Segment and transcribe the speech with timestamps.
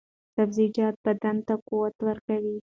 [0.35, 2.57] سبزیجات بدن ته قوت ورکوي.